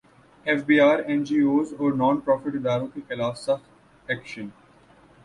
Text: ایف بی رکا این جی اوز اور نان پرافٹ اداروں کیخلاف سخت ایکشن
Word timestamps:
ایف 0.45 0.63
بی 0.63 0.79
رکا 0.79 0.95
این 1.07 1.23
جی 1.23 1.39
اوز 1.41 1.73
اور 1.73 1.93
نان 1.93 2.19
پرافٹ 2.19 2.55
اداروں 2.55 2.87
کیخلاف 2.93 3.37
سخت 3.37 4.09
ایکشن 4.09 4.47